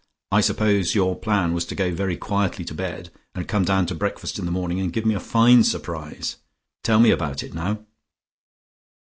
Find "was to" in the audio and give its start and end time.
1.53-1.75